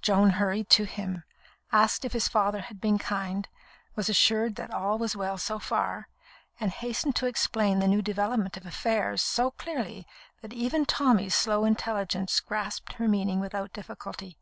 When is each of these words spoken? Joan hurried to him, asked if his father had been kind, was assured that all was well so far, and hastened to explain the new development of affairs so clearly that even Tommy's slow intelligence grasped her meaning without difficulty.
Joan 0.00 0.30
hurried 0.30 0.70
to 0.70 0.84
him, 0.84 1.24
asked 1.70 2.06
if 2.06 2.14
his 2.14 2.26
father 2.26 2.62
had 2.62 2.80
been 2.80 2.96
kind, 2.96 3.46
was 3.94 4.08
assured 4.08 4.54
that 4.56 4.72
all 4.72 4.96
was 4.96 5.14
well 5.14 5.36
so 5.36 5.58
far, 5.58 6.08
and 6.58 6.70
hastened 6.70 7.16
to 7.16 7.26
explain 7.26 7.80
the 7.80 7.86
new 7.86 8.00
development 8.00 8.56
of 8.56 8.64
affairs 8.64 9.20
so 9.22 9.50
clearly 9.50 10.06
that 10.40 10.54
even 10.54 10.86
Tommy's 10.86 11.34
slow 11.34 11.66
intelligence 11.66 12.40
grasped 12.40 12.94
her 12.94 13.06
meaning 13.06 13.40
without 13.40 13.74
difficulty. 13.74 14.38